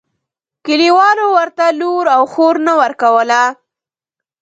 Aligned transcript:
کلیوالو 0.65 1.25
ورته 1.37 1.65
لور 1.79 2.05
او 2.15 2.23
خور 2.33 2.55
نه 2.67 2.73
ورکوله. 2.81 3.41